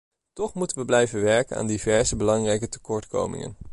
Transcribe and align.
Toch 0.33 0.53
moeten 0.53 0.77
we 0.77 0.85
blijven 0.85 1.21
werken 1.21 1.57
aan 1.57 1.67
diverse 1.67 2.15
belangrijke 2.15 2.69
tekortkomingen. 2.69 3.57